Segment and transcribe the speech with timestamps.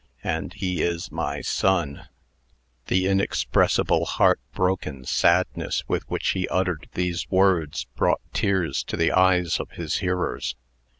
[0.23, 2.07] "And he is my son."
[2.87, 9.11] The inexpressible heart broken sadness, with which he uttered these words, brought tears to the
[9.11, 10.55] eyes of his hearers.